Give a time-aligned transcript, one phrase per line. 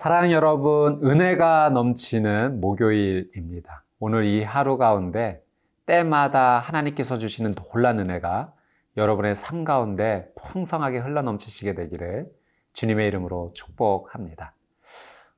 [0.00, 3.84] 사랑 여러분, 은혜가 넘치는 목요일입니다.
[3.98, 5.42] 오늘 이 하루 가운데
[5.84, 8.50] 때마다 하나님께서 주시는 놀란 은혜가
[8.96, 12.28] 여러분의 삶 가운데 풍성하게 흘러넘치시게 되기를
[12.72, 14.54] 주님의 이름으로 축복합니다.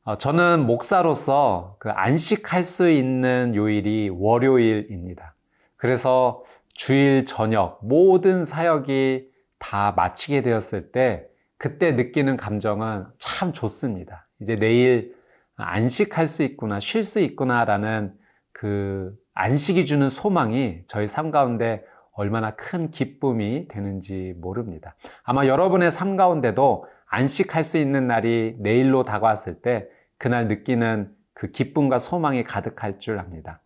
[0.04, 5.34] 어, 저는 목사로서 그 안식할 수 있는 요일이 월요일입니다.
[5.74, 11.26] 그래서 주일 저녁 모든 사역이 다 마치게 되었을 때
[11.56, 14.28] 그때 느끼는 감정은 참 좋습니다.
[14.42, 15.14] 이제 내일
[15.56, 18.12] 안식할 수 있구나, 쉴 수 있구나라는
[18.52, 24.94] 그 안식이 주는 소망이 저희 삶 가운데 얼마나 큰 기쁨이 되는지 모릅니다.
[25.22, 31.98] 아마 여러분의 삶 가운데도 안식할 수 있는 날이 내일로 다가왔을 때 그날 느끼는 그 기쁨과
[31.98, 33.60] 소망이 가득할 줄 압니다.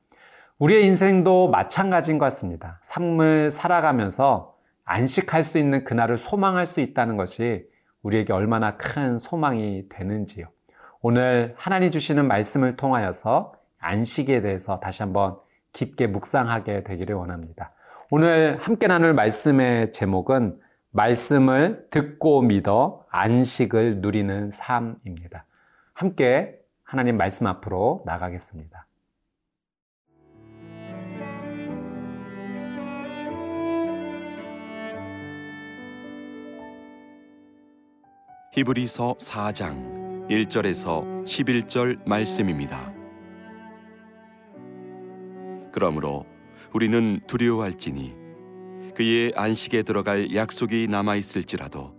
[0.59, 2.79] 우리의 인생도 마찬가지인 것 같습니다.
[2.83, 7.67] 삶을 살아가면서 안식할 수 있는 그날을 소망할 수 있다는 것이
[8.03, 10.47] 우리에게 얼마나 큰 소망이 되는지요.
[11.01, 15.39] 오늘 하나님 주시는 말씀을 통하여서 안식에 대해서 다시 한번
[15.73, 17.73] 깊게 묵상하게 되기를 원합니다.
[18.11, 20.59] 오늘 함께 나눌 말씀의 제목은
[20.91, 25.45] 말씀을 듣고 믿어 안식을 누리는 삶입니다.
[25.93, 28.87] 함께 하나님 말씀 앞으로 나가겠습니다.
[38.53, 39.96] 히브리서 4장
[40.29, 42.93] 1절에서 11절 말씀입니다.
[45.73, 46.27] 그러므로
[46.73, 48.15] 우리는 두려워할지니
[48.95, 51.95] 그의 안식에 들어갈 약속이 남아 있을지라도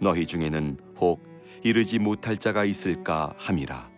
[0.00, 1.22] 너희 중에는 혹
[1.62, 3.90] 이르지 못할 자가 있을까 함이라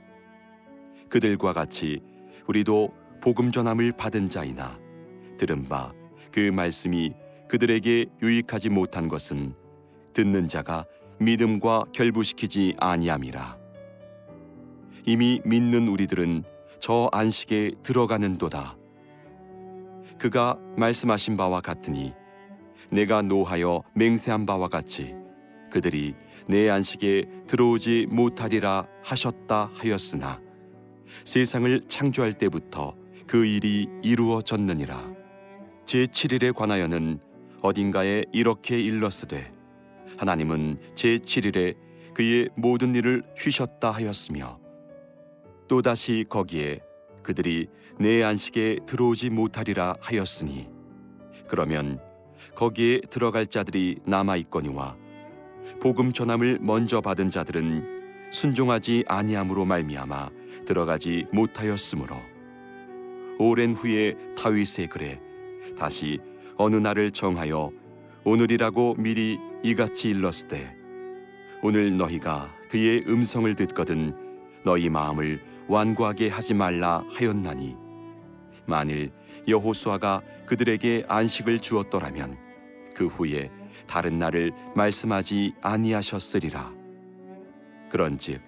[1.08, 2.02] 그들과 같이
[2.46, 4.78] 우리도 복음 전함을 받은 자이나
[5.38, 5.92] 들은 바
[6.32, 7.12] 그 말씀이
[7.48, 9.54] 그들에게 유익하지 못한 것은
[10.14, 10.86] 듣는 자가
[11.20, 13.58] 믿음과 결부시키지 아니함이라
[15.04, 16.44] 이미 믿는 우리들은
[16.78, 18.76] 저 안식에 들어가는도다.
[20.18, 22.12] 그가 말씀하신 바와 같으니
[22.90, 25.14] 내가 노하여 맹세한 바와 같이
[25.70, 26.14] 그들이
[26.46, 30.40] 내 안식에 들어오지 못하리라 하셨다 하였으나
[31.24, 32.94] 세상을 창조할 때부터
[33.26, 35.14] 그 일이 이루어졌느니라.
[35.86, 37.18] 제7일에 관하여는
[37.62, 39.52] 어딘가에 이렇게 일렀으되
[40.18, 41.76] 하나님은 제7일에
[42.14, 44.61] 그의 모든 일을 쉬셨다 하였으며
[45.72, 46.80] 또다시 거기에
[47.22, 47.66] 그들이
[47.98, 50.68] 내 안식에 들어오지 못하리라 하였으니
[51.48, 51.98] 그러면
[52.54, 54.98] 거기에 들어갈 자들이 남아 있거니와
[55.80, 60.28] 복음 전함을 먼저 받은 자들은 순종하지 아니함으로 말미암아
[60.66, 62.16] 들어가지 못하였으므로
[63.38, 65.22] 오랜 후에 다윗의 글에
[65.78, 66.18] 다시
[66.58, 67.70] 어느 날을 정하여
[68.24, 70.76] 오늘이라고 미리 이같이 일렀으되
[71.62, 74.14] 오늘 너희가 그의 음성을 듣거든
[74.64, 77.76] 너희 마음을 완고하게 하지 말라 하였나니.
[78.66, 79.10] 만일
[79.48, 82.36] 여호수아가 그들에게 안식을 주었더라면
[82.94, 83.50] 그 후에
[83.86, 86.70] 다른 날을 말씀하지 아니하셨으리라.
[87.88, 88.42] 그런즉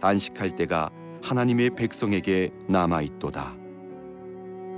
[0.00, 0.88] 안식할 때가
[1.22, 3.54] 하나님의 백성에게 남아 있도다.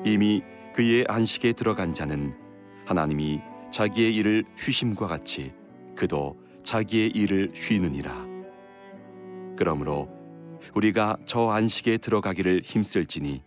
[0.04, 0.43] 이미
[0.75, 2.34] 그의 안식에 들어간 자는
[2.87, 3.41] 하나님이
[3.71, 5.53] 자기의 일을 쉬심과 같이
[5.94, 8.27] 그도 자기의 일을 쉬느니라.
[9.56, 10.09] 그러므로
[10.75, 13.43] 우리가 저 안식에 들어가기를 힘쓸지니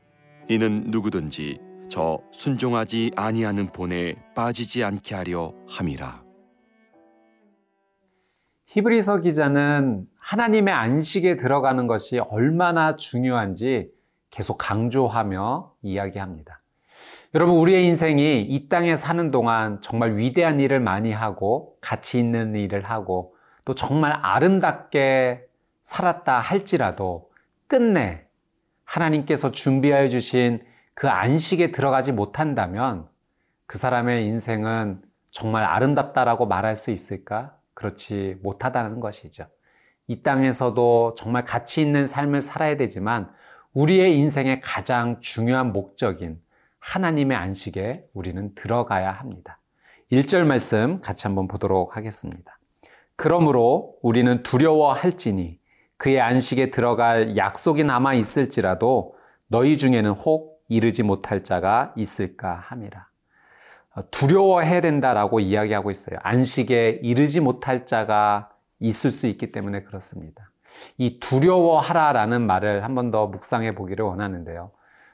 [0.50, 6.24] 이는 누구든지 저 순종하지 아니하는 본에 빠지지 않게 하려 함이라.
[8.66, 13.90] 히브리서 기자는 하나님의 안식에 들어가는 것이 얼마나 중요한지
[14.30, 16.62] 계속 강조하며 이야기합니다.
[17.34, 22.84] 여러분, 우리의 인생이 이 땅에 사는 동안 정말 위대한 일을 많이 하고 가치 있는 일을
[22.84, 25.47] 하고 또 정말 아름답게
[25.88, 27.30] 살았다 할지라도
[27.68, 28.26] 끝내
[28.84, 30.62] 하나님께서 준비하여 주신
[30.94, 33.08] 그 안식에 들어가지 못한다면
[33.68, 37.56] 그 사람의 인생은 정말 아름답다라고 말할 수 있을까?
[37.74, 39.48] 그렇지 못하다는 것이죠.
[40.08, 43.32] 이 땅에서도 정말 가치 있는 삶을 살아야 되지만
[43.74, 46.42] 우리의 인생의 가장 중요한 목적인
[46.80, 49.60] 하나님의 안식에 우리는 들어가야 합니다.
[50.12, 52.60] 1절 말씀 같이 한번 보도록 하겠습니다.
[53.16, 55.60] 그러므로 우리는 두려워할지니
[55.98, 59.16] 그의 안식에 들어갈 약속이 남아 있을지라도
[59.48, 63.08] 너희 중에는 혹 이르지 못할 자가 있을까 함이라.
[64.12, 66.20] 두려워해야 된다라고 이야기하고 있어요.
[66.22, 68.50] 안식에 이르지 못할 자가
[68.80, 70.52] 있을 수 있기 때문에 그렇습니다.
[70.98, 74.72] 이 두려워하라라는 말을 한 번 더 묵상해 보기를 원하는데요.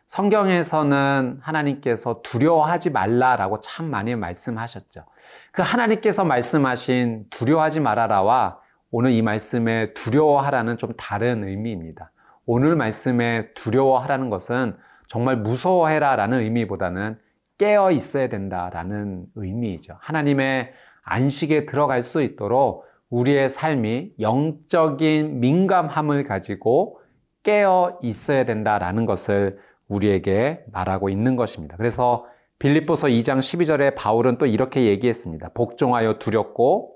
[0.07, 5.05] 성경에서는 하나님께서 두려워하지 말라라고 참 많이 말씀하셨죠.
[5.53, 8.59] 그 하나님께서 말씀하신 두려워하지 말아라와
[8.95, 12.11] 오늘 이 말씀에 두려워하라는 좀 다른 의미입니다.
[12.45, 14.75] 오늘 말씀에 두려워하라는 것은
[15.07, 17.17] 정말 무서워해라 라는 의미보다는
[17.57, 19.97] 깨어 있어야 된다 라는 의미이죠.
[19.99, 26.99] 하나님의 안식에 들어갈 수 있도록 우리의 삶이 영적인 민감함을 가지고
[27.41, 29.57] 깨어 있어야 된다라는 것을
[29.87, 31.77] 우리에게 말하고 있는 것입니다.
[31.77, 32.27] 그래서
[32.59, 35.49] 빌립보서 2장 12절에 바울은 또 이렇게 얘기했습니다.
[35.55, 36.93] 복종하여 두렵고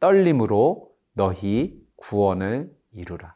[0.00, 0.85] 떨림으로
[1.16, 3.34] 너희 구원을 이루라.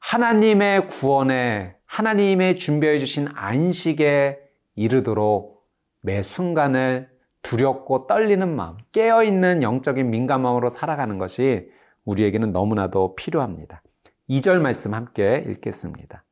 [0.00, 4.38] 하나님의 구원에 하나님의 준비해 주신 안식에
[4.74, 5.62] 이르도록
[6.00, 7.10] 매 순간을
[7.42, 11.68] 두렵고 떨리는 마음, 깨어있는 영적인 민감함으로 살아가는 것이
[12.04, 13.82] 우리에게는 너무나도 필요합니다.
[14.30, 16.24] 2절 말씀 함께 읽겠습니다.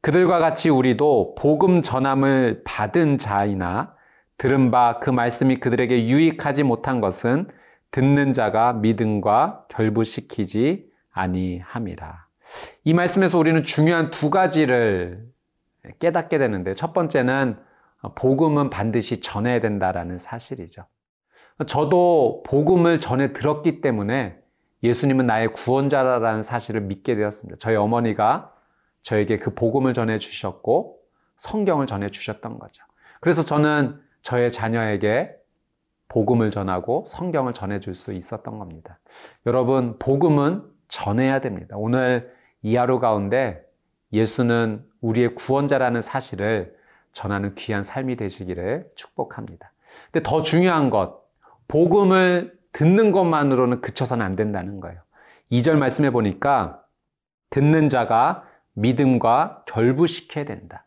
[0.00, 3.94] 그들과 같이 우리도 복음 전함을 받은 자이나
[4.38, 7.48] 들은 바 그 말씀이 그들에게 유익하지 못한 것은
[7.94, 12.26] 듣는 자가 믿음과 결부시키지 아니함이라.
[12.82, 15.24] 이 말씀에서 우리는 중요한 두 가지를
[16.00, 17.56] 깨닫게 되는데 첫 번째는
[18.16, 20.86] 복음은 반드시 전해야 된다라는 사실이죠.
[21.68, 24.38] 저도 복음을 전해 들었기 때문에
[24.82, 27.58] 예수님은 나의 구원자라는 사실을 믿게 되었습니다.
[27.60, 28.52] 저희 어머니가
[29.02, 30.98] 저에게 그 복음을 전해 주셨고
[31.36, 32.82] 성경을 전해 주셨던 거죠.
[33.20, 35.43] 그래서 저는 저의 자녀에게
[36.08, 38.98] 복음을 전하고 성경을 전해 줄 수 있었던 겁니다.
[39.46, 41.76] 여러분, 복음은 전해야 됩니다.
[41.78, 43.62] 오늘 이 하루 가운데
[44.12, 46.76] 예수는 우리의 구원자라는 사실을
[47.12, 49.72] 전하는 귀한 삶이 되시기를 축복합니다.
[50.10, 51.22] 근데 더 중요한 것,
[51.68, 55.00] 복음을 듣는 것만으로는 그쳐서는 안 된다는 거예요.
[55.52, 56.82] 2절 말씀해 보니까
[57.50, 60.84] 듣는 자가 믿음과 결부시켜야 된다.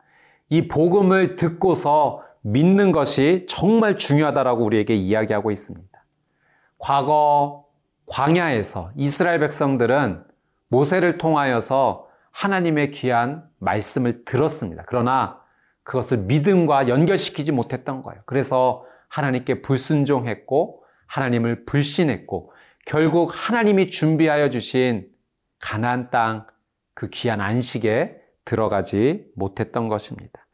[0.50, 6.06] 이 복음을 듣고서 믿는 것이 정말 중요하다라고 우리에게 이야기하고 있습니다.
[6.78, 7.66] 과거
[8.06, 10.24] 광야에서 이스라엘 백성들은
[10.70, 14.84] 모세를 통하여서 하나님의 귀한 말씀을 들었습니다.
[14.88, 15.42] 그러나
[15.84, 18.22] 그것을 믿음과 연결시키지 못했던 거예요.
[18.26, 22.52] 그래서 하나님께 불순종했고 하나님을 불신했고
[22.86, 25.08] 결국 하나님이 준비하여 주신
[25.60, 26.46] 가나안 땅
[26.98, 30.48] 그 귀한 안식에 들어가지 못했던 것입니다.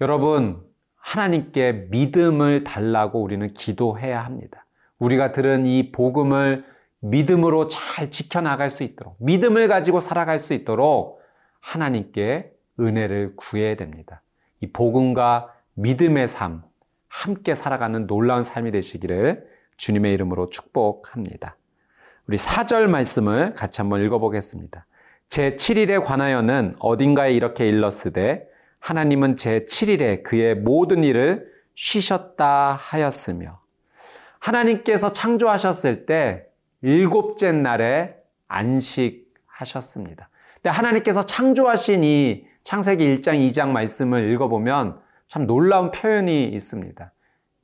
[0.00, 0.60] 여러분
[1.04, 4.64] 하나님께 믿음을 달라고 우리는 기도해야 합니다.
[4.98, 6.64] 우리가 들은 이 복음을
[7.00, 11.20] 믿음으로 잘 지켜나갈 수 있도록 믿음을 가지고 살아갈 수 있도록
[11.60, 14.22] 하나님께 은혜를 구해야 됩니다.
[14.60, 16.62] 이 복음과 믿음의 삶
[17.08, 19.46] 함께 살아가는 놀라운 삶이 되시기를
[19.76, 21.56] 주님의 이름으로 축복합니다.
[22.26, 24.86] 우리 4절 말씀을 같이 한번 읽어보겠습니다.
[25.28, 28.53] 제 7일에 관하여는 어딘가에 이렇게 일렀으되
[28.84, 33.58] 하나님은 제 7일에 그의 모든 일을 쉬셨다 하였으며
[34.40, 36.44] 하나님께서 창조하셨을 때
[36.82, 38.14] 일곱째 날에
[38.46, 40.28] 안식하셨습니다.
[40.56, 47.10] 근데 하나님께서 창조하신 이 창세기 1장, 2장 말씀을 읽어보면 참 놀라운 표현이 있습니다.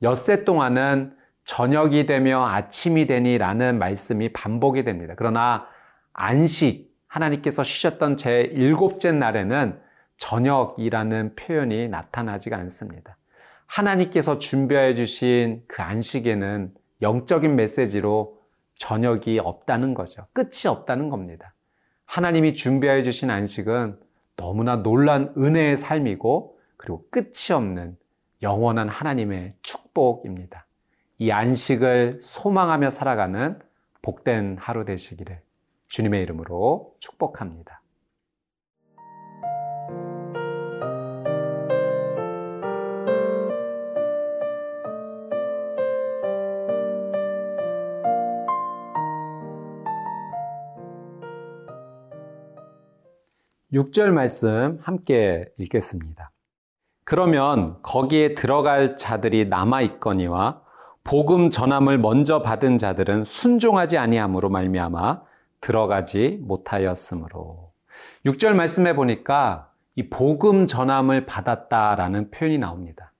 [0.01, 5.13] 엿새 동안은 저녁이 되며 아침이 되니라는 말씀이 반복이 됩니다.
[5.15, 5.67] 그러나
[6.13, 9.90] 안식, 하나님께서 쉬셨던 제 일곱째 날에는
[10.21, 13.17] 저녁이라는 표현이 나타나지가 않습니다.
[13.65, 18.37] 하나님께서 준비해 주신 그 안식에는 영적인 메시지로
[18.75, 20.27] 저녁이 없다는 거죠.
[20.33, 21.55] 끝이 없다는 겁니다.
[22.05, 23.99] 하나님이 준비해 주신 안식은
[24.35, 27.97] 너무나 놀란 은혜의 삶이고 그리고 끝이 없는
[28.43, 30.67] 영원한 하나님의 축복입니다.
[31.17, 33.59] 이 안식을 소망하며 살아가는
[34.03, 35.41] 복된 하루 되시기를
[35.87, 37.80] 주님의 이름으로 축복합니다.
[53.73, 56.31] 6절 말씀 함께 읽겠습니다.
[57.05, 60.61] 그러면 거기에 들어갈 자들이 남아 있거니와
[61.05, 65.21] 복음 전함을 먼저 받은 자들은 순종하지 아니함으로 말미암아
[65.61, 67.71] 들어가지 못하였으므로
[68.25, 73.13] 6절 말씀해 보니까 이 복음 전함을 받았다라는 표현이 나옵니다.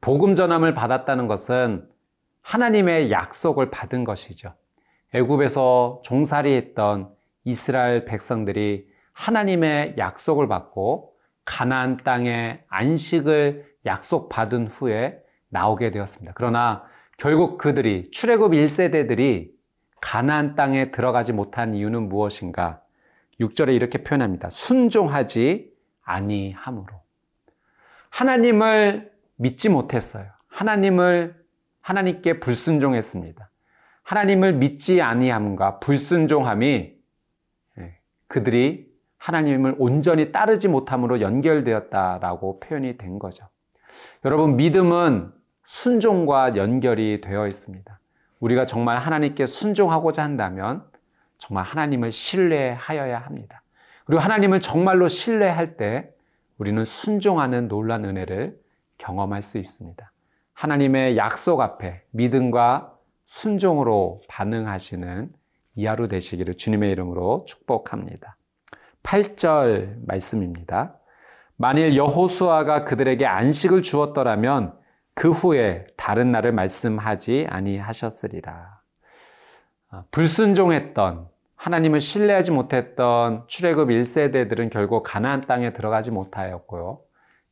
[0.00, 1.88] 복음 전함을 받았다는 것은
[2.42, 4.54] 하나님의 약속을 받은 것이죠.
[5.14, 16.32] 애굽에서 종살이했던 이스라엘 백성들이 하나님의 약속을 받고 가나안 땅에 안식을 약속받은 후에 나오게 되었습니다.
[16.34, 16.84] 그러나
[17.16, 19.52] 결국 그들이 출애굽 1세대들이
[20.00, 22.82] 가나안 땅에 들어가지 못한 이유는 무엇인가?
[23.40, 24.50] 6절에 이렇게 표현합니다.
[24.50, 26.86] 순종하지 아니함으로.
[28.10, 30.30] 하나님을 믿지 못했어요.
[30.48, 31.42] 하나님을
[31.80, 33.50] 하나님께 불순종했습니다.
[34.02, 36.94] 하나님을 믿지 아니함과 불순종함이
[38.28, 38.93] 그들이
[39.24, 43.48] 하나님을 온전히 따르지 못함으로 연결되었다라고 표현이 된 거죠.
[44.22, 45.32] 여러분, 믿음은
[45.64, 47.98] 순종과 연결이 되어 있습니다.
[48.40, 50.84] 우리가 정말 하나님께 순종하고자 한다면
[51.38, 53.62] 정말 하나님을 신뢰하여야 합니다.
[54.04, 56.10] 그리고 하나님을 정말로 신뢰할 때
[56.58, 58.60] 우리는 순종하는 놀란 은혜를
[58.98, 60.12] 경험할 수 있습니다.
[60.52, 62.92] 하나님의 약속 앞에 믿음과
[63.24, 65.32] 순종으로 반응하시는
[65.76, 68.36] 이하루 되시기를 주님의 이름으로 축복합니다.
[69.04, 70.98] 8절 말씀입니다.
[71.56, 74.76] 만일 여호수아가 그들에게 안식을 주었더라면
[75.14, 78.80] 그 후에 다른 날을 말씀하지 아니하셨으리라.
[79.90, 87.00] 아, 불순종했던 하나님을 신뢰하지 못했던 출애굽 1세대들은 결국 가나안 땅에 들어가지 못하였고요.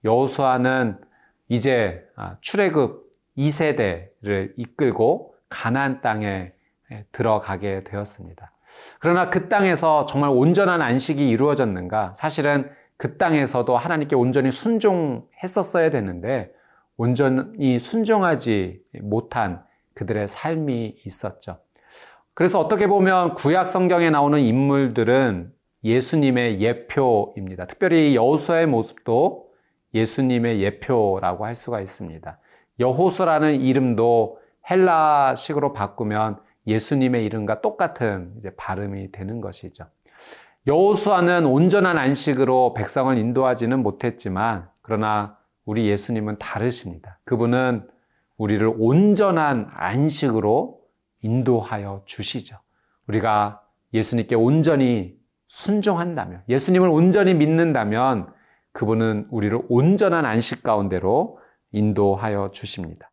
[0.04, 1.00] 여호수아는
[1.48, 6.52] 이제 아, 출애굽 2세대를 이끌고 가나안 땅에
[7.12, 8.52] 들어가게 되었습니다.
[9.00, 12.14] 그러나 그 땅에서 정말 온전한 안식이 이루어졌는가?
[12.14, 16.52] 사실은 그 땅에서도 하나님께 온전히 순종했었어야 되는데
[16.96, 19.64] 온전히 순종하지 못한
[19.94, 21.58] 그들의 삶이 있었죠.
[22.34, 25.52] 그래서 어떻게 보면 구약 성경에 나오는 인물들은
[25.84, 27.66] 예수님의 예표입니다.
[27.66, 29.48] 특별히 여호수아의 모습도
[29.94, 32.38] 예수님의 예표라고 할 수가 있습니다.
[32.78, 34.38] 여호수라는 이름도
[34.70, 39.86] 헬라식으로 바꾸면 예수님의 이름과 똑같은 이제 발음이 되는 것이죠.
[40.66, 47.18] 여호수아는 온전한 안식으로 백성을 인도하지는 못했지만 그러나 우리 예수님은 다르십니다.
[47.24, 47.88] 그분은
[48.36, 50.80] 우리를 온전한 안식으로
[51.22, 52.58] 인도하여 주시죠.
[53.06, 53.62] 우리가
[53.94, 55.16] 예수님께 온전히
[55.46, 58.32] 순종한다면, 예수님을 온전히 믿는다면
[58.72, 61.38] 그분은 우리를 온전한 안식 가운데로
[61.72, 63.10] 인도하여 주십니다.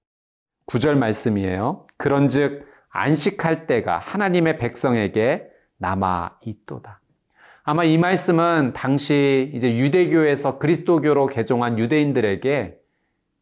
[0.65, 1.86] 구절 말씀이에요.
[1.98, 7.00] 그런즉 안식할 때가 하나님의 백성에게 남아 있도다.
[7.63, 12.79] 아마 이 말씀은 당시 이제 유대교에서 그리스도교로 개종한 유대인들에게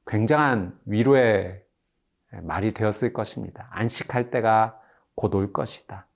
[0.05, 1.61] 굉장한 위로의
[2.43, 3.67] 말이 되었을 것입니다.
[3.71, 4.79] 안식할 때가
[5.15, 6.07] 곧 올 것이다.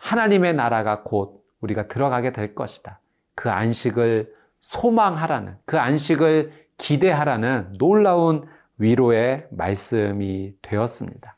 [0.00, 3.00] 하나님의 나라가 곧 우리가 들어가게 될 것이다.
[3.34, 8.46] 그 안식을 소망하라는, 그 안식을 기대하라는 놀라운
[8.78, 11.36] 위로의 말씀이 되었습니다.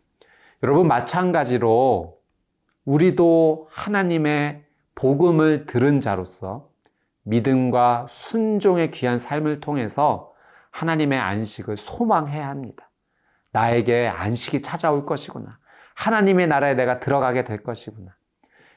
[0.62, 2.18] 여러분, 마찬가지로
[2.84, 4.64] 우리도 하나님의
[4.94, 6.68] 복음을 들은 자로서
[7.24, 10.32] 믿음과 순종의 귀한 삶을 통해서
[10.70, 12.90] 하나님의 안식을 소망해야 합니다.
[13.52, 15.58] 나에게 안식이 찾아올 것이구나.
[15.94, 18.14] 하나님의 나라에 내가 들어가게 될 것이구나.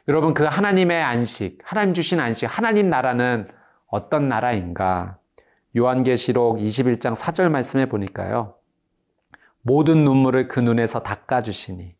[0.07, 3.47] 여러분, 그 하나님의 안식, 하나님 주신 안식, 하나님 나라는
[3.87, 5.17] 어떤 나라인가?
[5.77, 8.55] 요한계시록 21장 4절 말씀에 보니까요.
[9.67, 11.95] 모든 눈물을 그 눈에서 닦아주시니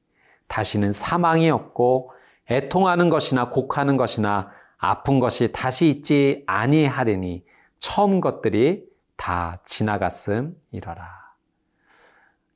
[0.48, 2.12] 다시는 사망이 없고
[2.52, 7.44] 애통하는 것이나 곡하는 것이나 아픈 것이 다시 있지 아니하리니
[7.80, 8.86] 처음 것들이
[9.18, 11.10] 다 지나갔음 이러라.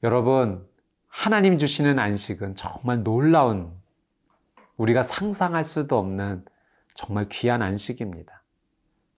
[0.03, 0.67] 여러분,
[1.07, 3.73] 하나님 주시는 안식은 정말 놀라운
[4.77, 6.45] 우리가 상상할 수도 없는
[6.93, 8.43] 정말 귀한 안식입니다.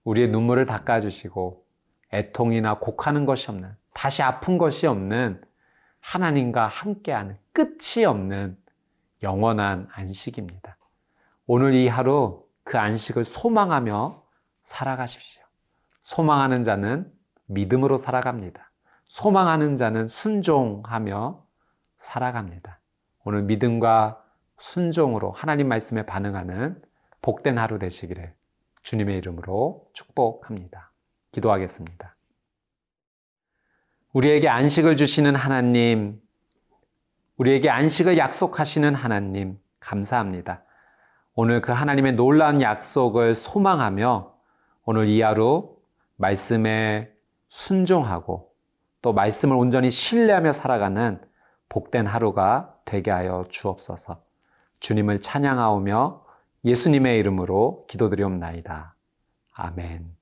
[0.04, 1.66] 우리의 눈물을 닦아주시고
[2.14, 5.42] 애통이나 곡하는 것이 없는 다시 아픈 것이 없는
[6.02, 8.58] 하나님과 함께하는 끝이 없는
[9.22, 10.76] 영원한 안식입니다.
[11.46, 14.22] 오늘 이 하루 그 안식을 소망하며
[14.62, 15.42] 살아가십시오.
[16.02, 17.10] 소망하는 자는
[17.46, 18.70] 믿음으로 살아갑니다.
[19.06, 21.44] 소망하는 자는 순종하며
[21.98, 22.80] 살아갑니다.
[23.24, 24.22] 오늘 믿음과
[24.58, 26.82] 순종으로 하나님 말씀에 반응하는
[27.20, 28.34] 복된 하루 되시기를
[28.82, 30.90] 주님의 이름으로 축복합니다.
[31.30, 32.16] 기도하겠습니다.
[34.12, 36.20] 우리에게 안식을 주시는 하나님,
[37.36, 40.64] 우리에게 안식을 약속하시는 하나님, 감사합니다.
[41.34, 44.34] 오늘 그 하나님의 놀라운 약속을 소망하며
[44.84, 45.76] 오늘 이 하루
[46.16, 47.10] 말씀에
[47.48, 48.52] 순종하고
[49.00, 51.20] 또 말씀을 온전히 신뢰하며 살아가는
[51.70, 54.22] 복된 하루가 되게 하여 주옵소서.
[54.80, 56.22] 주님을 찬양하오며
[56.64, 58.94] 예수님의 이름으로 기도드리옵나이다.
[59.54, 60.21] 아멘.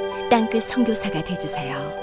[0.31, 2.00] 땅끝 선교사가 되주세요.